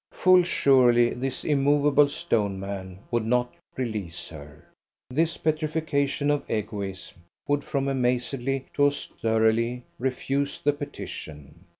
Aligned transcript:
Full 0.13 0.41
surely 0.41 1.11
this 1.13 1.43
immovable 1.45 2.09
stone 2.09 2.59
man 2.59 2.97
would 3.11 3.23
not 3.23 3.53
release 3.77 4.29
her. 4.29 4.67
This 5.11 5.37
petrifaction 5.37 6.31
of 6.31 6.41
egoism 6.49 7.19
would 7.47 7.63
from 7.63 7.87
amazedly 7.87 8.65
to 8.73 8.85
austerely 8.85 9.83
refuse 9.99 10.59
the 10.59 10.73
petition. 10.73 11.65